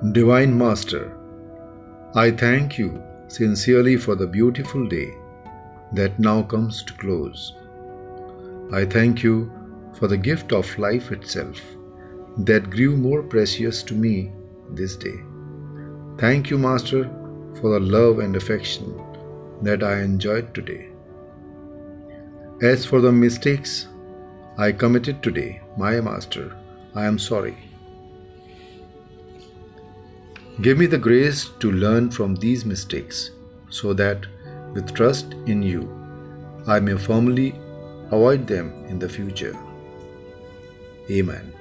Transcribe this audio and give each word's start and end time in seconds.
Divine 0.00 0.56
Master, 0.56 1.12
I 2.14 2.30
thank 2.30 2.78
you 2.78 3.02
sincerely 3.28 3.98
for 3.98 4.14
the 4.14 4.26
beautiful 4.26 4.88
day 4.88 5.12
that 5.92 6.18
now 6.18 6.42
comes 6.42 6.82
to 6.84 6.94
close. 6.94 7.54
I 8.72 8.86
thank 8.86 9.22
you 9.22 9.52
for 9.92 10.08
the 10.08 10.16
gift 10.16 10.54
of 10.54 10.78
life 10.78 11.12
itself 11.12 11.60
that 12.38 12.70
grew 12.70 12.96
more 12.96 13.22
precious 13.22 13.82
to 13.82 13.94
me 13.94 14.32
this 14.70 14.96
day. 14.96 15.20
Thank 16.16 16.48
you, 16.48 16.56
Master, 16.56 17.04
for 17.60 17.72
the 17.74 17.80
love 17.80 18.20
and 18.20 18.34
affection 18.36 18.98
that 19.60 19.82
I 19.82 20.00
enjoyed 20.00 20.54
today. 20.54 20.88
As 22.62 22.86
for 22.86 23.02
the 23.02 23.12
mistakes 23.12 23.86
I 24.56 24.72
committed 24.72 25.22
today, 25.22 25.60
my 25.76 26.00
Master, 26.00 26.56
I 26.94 27.04
am 27.04 27.18
sorry. 27.18 27.69
Give 30.62 30.76
me 30.76 30.84
the 30.84 30.98
grace 30.98 31.48
to 31.60 31.72
learn 31.72 32.10
from 32.10 32.34
these 32.34 32.66
mistakes 32.66 33.30
so 33.70 33.94
that, 33.94 34.26
with 34.74 34.92
trust 34.94 35.32
in 35.46 35.62
you, 35.62 35.88
I 36.66 36.80
may 36.80 36.98
firmly 36.98 37.54
avoid 38.10 38.46
them 38.46 38.84
in 38.86 38.98
the 38.98 39.08
future. 39.08 39.56
Amen. 41.10 41.54